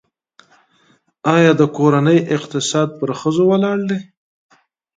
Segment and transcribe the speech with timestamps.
[1.35, 3.99] آیا د کورنۍ اقتصاد پر ښځو ولاړ دی؟